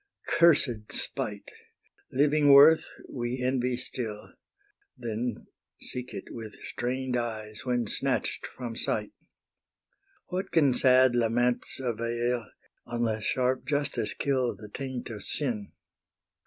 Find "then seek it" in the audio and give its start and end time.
4.97-6.31